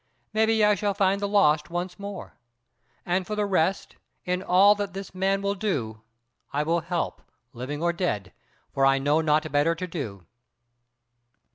[0.33, 2.35] Maybe I shall find the lost once more.
[3.05, 6.01] And for the rest, in all that this man will do,
[6.51, 7.21] I will help,
[7.53, 8.33] living or dead,
[8.73, 10.25] for I know naught better to do."